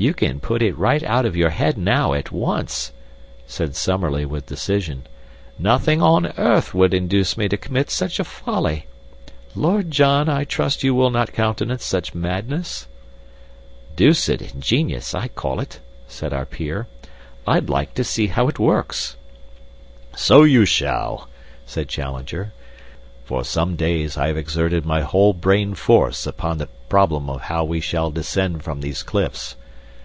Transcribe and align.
"You 0.00 0.14
can 0.14 0.38
put 0.38 0.62
it 0.62 0.78
right 0.78 1.02
out 1.02 1.26
of 1.26 1.34
your 1.34 1.50
head 1.50 1.76
now, 1.76 2.12
at 2.14 2.30
once," 2.30 2.92
said 3.48 3.74
Summerlee 3.74 4.26
with 4.26 4.46
decision, 4.46 5.08
"nothing 5.58 6.00
on 6.00 6.26
earth 6.38 6.72
would 6.72 6.94
induce 6.94 7.36
me 7.36 7.48
to 7.48 7.56
commit 7.56 7.90
such 7.90 8.20
a 8.20 8.24
folly. 8.24 8.86
Lord 9.56 9.90
John, 9.90 10.28
I 10.28 10.44
trust 10.44 10.82
that 10.82 10.84
you 10.86 10.94
will 10.94 11.10
not 11.10 11.32
countenance 11.32 11.84
such 11.84 12.14
madness?" 12.14 12.86
"Dooced 13.96 14.28
ingenious, 14.40 15.16
I 15.16 15.26
call 15.26 15.58
it," 15.58 15.80
said 16.06 16.32
our 16.32 16.46
peer. 16.46 16.86
"I'd 17.44 17.68
like 17.68 17.92
to 17.94 18.04
see 18.04 18.28
how 18.28 18.46
it 18.46 18.60
works." 18.60 19.16
"So 20.14 20.44
you 20.44 20.64
shall," 20.64 21.28
said 21.66 21.88
Challenger. 21.88 22.52
"For 23.24 23.42
some 23.42 23.74
days 23.74 24.16
I 24.16 24.28
have 24.28 24.36
exerted 24.36 24.86
my 24.86 25.00
whole 25.00 25.32
brain 25.32 25.74
force 25.74 26.24
upon 26.24 26.58
the 26.58 26.68
problem 26.88 27.28
of 27.28 27.40
how 27.40 27.64
we 27.64 27.80
shall 27.80 28.12
descend 28.12 28.62
from 28.62 28.80
these 28.80 29.02
cliffs. 29.02 29.56